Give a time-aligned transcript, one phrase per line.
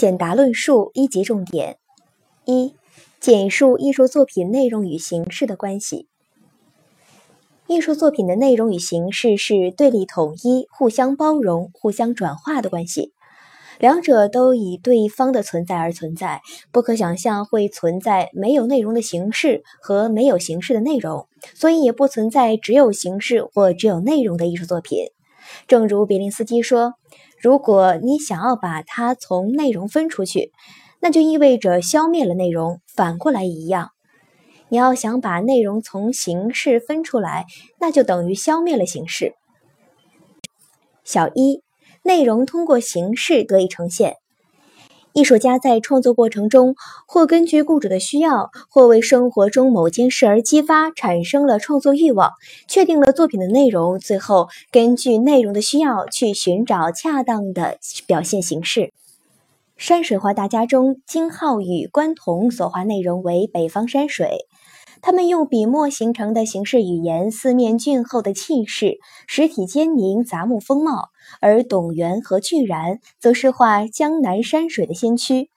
[0.00, 1.76] 简答论述一级重点：
[2.46, 2.74] 一、
[3.20, 6.08] 简述艺术作品内容与形式的关系。
[7.66, 13.12] 艺术作品的内容与形式是对立统一、互相包容、互相转化的关系，
[13.78, 16.40] 两者都以对方的存在而存在。
[16.72, 25.08] 不可想象会存在没有内容的形式和没有形式的内容，所以也不存在只有形式或只有内容的艺术作品。
[25.68, 26.94] 正如别林斯基说。
[27.40, 30.52] 如果你想要把它从内容分出去，
[31.00, 32.80] 那就意味着消灭了内容。
[32.86, 33.92] 反过来一样，
[34.68, 37.46] 你要想把内容从形式分出来，
[37.80, 39.32] 那就等于消灭了形式。
[41.02, 41.62] 小一，
[42.02, 44.16] 内容通过形式得以呈现。
[45.12, 52.30] 艺术家在创作过程中，或根据雇主的需要，或为生活中某件事而激发，产生了创作欲望，
[52.68, 58.92] 确定了作品的内容，最后根据内容的需要去寻找恰当的表现形式。
[59.76, 64.46] 山水画大家中，金浩宇关同所画内容为北方山水。
[65.02, 75.50] 他们用笔墨形成的形式语言，四面俊厚的气势，实体坚凝，杂木风貌；而董源和巨然则是画江南山水的先驱。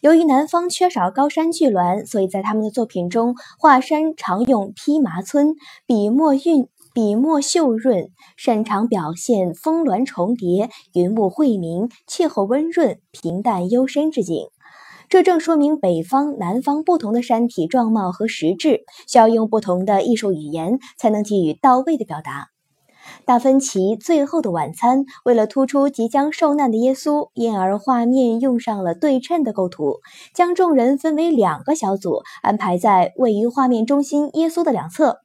[0.00, 5.54] 由于南方缺少高山巨峦，所以在他们的作品中，画山常用披麻皴，
[5.86, 14.48] 笔墨韵，笔墨秀润，擅长表现峰峦重叠、云雾晦明、气候温润、平淡幽深之景。
[15.08, 22.48] 这正说明北方、南方不同的山体状貌和实质，需要用不同的艺术语言才能给予到位的表达。
[23.24, 30.00] 达芬奇《最后的晚餐》为了突出即将受难的耶稣，因而画面用上了对称的构图，
[30.34, 35.20] 将众人分为两个小组，安排在位于画面中心耶稣的两侧，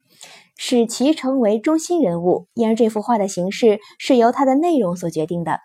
[0.56, 2.46] 使其成为中心人物。
[2.54, 5.58] 因而这幅画的形式是由它的内容所决定的。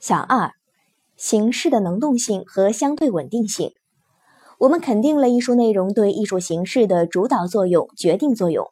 [0.00, 0.55] 小二。
[1.16, 3.72] 形式的能动性和相对稳定性，
[4.58, 8.66] 我们肯定了艺术内容对艺术形式的主导作用、决定作用，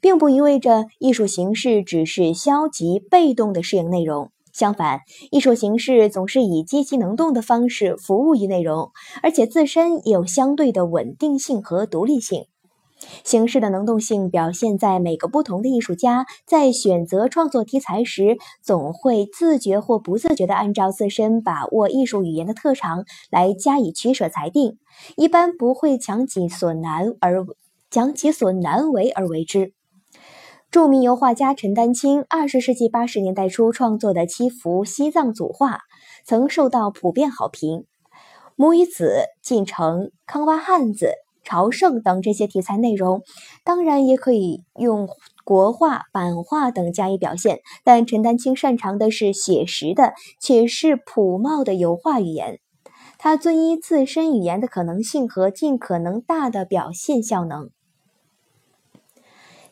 [0.00, 4.30] 并不意味着艺术形式只是消极被动的适应内容。
[4.52, 8.90] 相反，艺术形式总是以积极能动的方式服务于内容，
[9.22, 12.46] 而且自身也有相对的稳定性和独立性。
[13.24, 24.78] 形式的能动性表现在每个不同的艺术家在选择创作题材时，总会自觉或不自觉地按照自身把握艺术语言的特长来加以取舍裁定，
[25.16, 27.46] 一般不会强己所难而
[27.90, 29.72] 强其所难为而为之。
[30.70, 35.80] 著名油画家陈丹青二十世纪八十年代初创作的七幅西藏组画，
[36.24, 37.86] 曾受到普遍好评。
[38.54, 41.14] 母与子、进城、康巴汉子。
[41.42, 43.22] 朝圣等这些题材内容，
[43.64, 45.08] 当然也可以用
[45.44, 52.60] 国画、版画等加以表现，但陈丹青擅长的是写实的，且是朴茂的油画语言。
[53.18, 57.70] 他遵依自身语言的可能性和尽可能大的表现效能。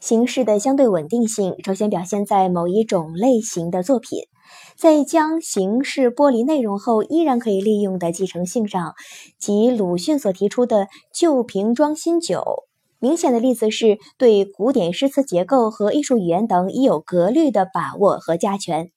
[0.00, 4.28] 形式的相对稳定性，首先表现在某一种类型的作品。
[4.76, 8.94] 在将形式剥离内容后，依然可以利用的继承性上，
[9.38, 12.64] 即鲁迅所提出的“旧瓶装新酒”。
[13.00, 18.91] 明显的例子是对古典诗词结构和艺术语言等已有格律的把握和加权。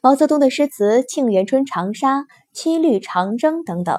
[0.00, 2.18] 毛泽东的诗词《沁园春·长沙》
[2.52, 3.98] 《七律长征》等等，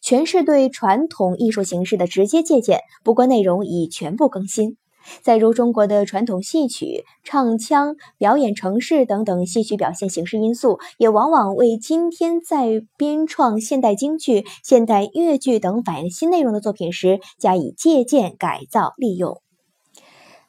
[0.00, 4.76] 全是对传统艺术形式的直接借鉴，不过内容已全部更新。
[5.22, 19.40] 再如中国的传统戏曲、唱腔、表演程式等等戏曲表现形式因素，也往往为今天在编创现代京剧、现代越剧等反映新内容的作品时加以借鉴、改造、利用。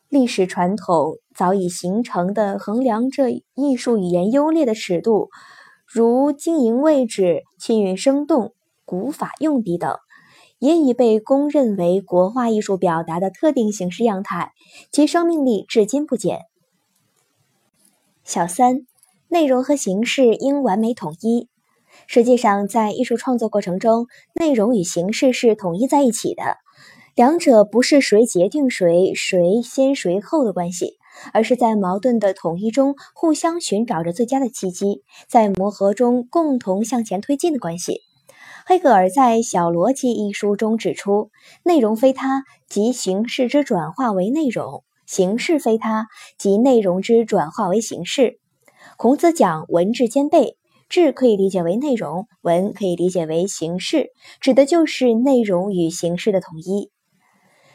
[0.08, 5.30] 历史传统早已形成的衡量这艺术语言优劣的尺度，
[5.86, 8.54] 如经营位置、气韵生动、
[8.86, 9.98] 古法用笔等。
[10.66, 14.52] 也已被公认为国画艺术表达的特定形式样态，
[14.92, 16.40] 其生命力至今不减。
[18.24, 18.88] 小三，
[19.28, 21.50] 内容和形式应完美统一。
[22.08, 26.58] 实际上，在艺术创作过程中，内容与形式是统一在一起的，
[27.14, 30.98] 两者不是谁决定谁、谁先谁后的关系，
[31.32, 38.02] 而是在矛盾的统一中互相寻找着最佳的契机，在磨合中共同向前推进的关系。
[38.68, 41.30] 黑格尔在《小逻辑》一书中指出
[41.62, 46.08] ：“内容非他，即形式之转化为内容；形式非他，
[46.40, 48.40] 即内容之转化为形式。”
[48.98, 50.58] 孔子讲文质兼备，
[50.90, 54.08] 质可以理解为内容，文可以理解为形式，
[54.42, 56.90] 指的就是内容与形式的统一。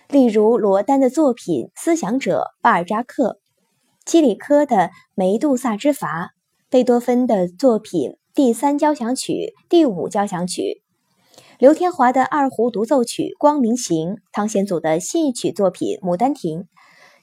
[0.09, 3.39] 例如罗丹的作品《思想者》，巴尔扎克、
[4.05, 4.77] 基里科的
[5.15, 6.09] 《梅杜萨之筏》，
[6.69, 8.17] 贝多芬的作品。
[8.43, 10.83] 第三交响曲、第五交响曲。
[11.59, 16.61] 刘天华的二胡独奏曲《光明行》，汤显祖的戏曲作品《牡丹亭》，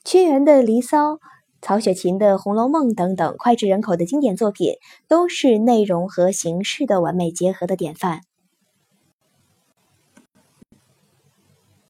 [0.05, 1.13] 屈原的《离骚》，
[1.59, 4.73] 曹雪芹的《红楼梦》等等脍炙人口的经典作品，
[5.07, 8.21] 都是内容和形式的完美结合的典范。